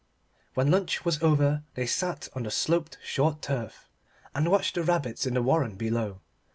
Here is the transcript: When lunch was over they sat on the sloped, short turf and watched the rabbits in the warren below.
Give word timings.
When 0.55 0.71
lunch 0.71 1.05
was 1.05 1.21
over 1.21 1.61
they 1.75 1.85
sat 1.85 2.27
on 2.33 2.41
the 2.41 2.49
sloped, 2.49 2.97
short 3.03 3.43
turf 3.43 3.87
and 4.33 4.49
watched 4.49 4.73
the 4.73 4.81
rabbits 4.81 5.27
in 5.27 5.35
the 5.35 5.43
warren 5.43 5.75
below. 5.75 6.21